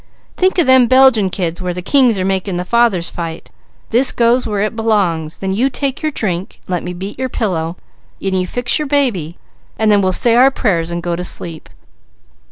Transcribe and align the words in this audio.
Think 0.35 0.57
of 0.57 0.65
them 0.65 0.87
Belgium 0.87 1.29
kids 1.29 1.61
where 1.61 1.75
the 1.75 1.83
kings 1.83 2.17
are 2.17 2.25
making 2.25 2.57
the 2.57 2.65
fathers 2.65 3.11
fight. 3.11 3.51
This 3.91 4.11
goes 4.11 4.47
where 4.47 4.61
it 4.63 4.75
belongs, 4.75 5.37
then 5.37 5.53
you 5.53 5.69
take 5.69 6.01
your 6.01 6.11
drink, 6.11 6.59
and 6.65 6.71
let 6.73 6.81
me 6.83 6.91
beat 6.91 7.19
your 7.19 7.29
pillow, 7.29 7.77
and 8.19 8.41
you 8.41 8.47
fix 8.47 8.79
your 8.79 8.87
baby, 8.87 9.37
and 9.77 9.91
then 9.91 10.01
we'll 10.01 10.11
say 10.11 10.35
our 10.35 10.49
prayers, 10.49 10.89
and 10.89 11.03
go 11.03 11.15
to 11.15 11.23
sleep." 11.23 11.69